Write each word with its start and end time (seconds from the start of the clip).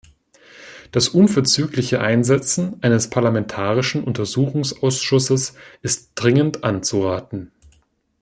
Das 0.91 1.09
unverzügliche 1.09 2.01
Einsetzen 2.01 2.81
eines 2.81 3.11
parlamentarischen 3.11 4.03
Untersuchungsausschusses 4.03 5.53
ist 5.83 6.11
dringend 6.15 6.63
anzuraten. 6.63 7.51